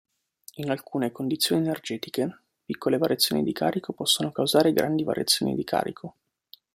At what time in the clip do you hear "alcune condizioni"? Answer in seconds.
0.71-1.61